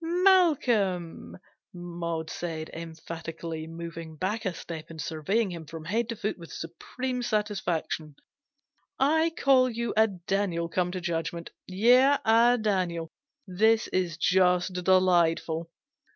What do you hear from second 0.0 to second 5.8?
"Malcolm," Maud said, emphatically, moving back a step and surveying him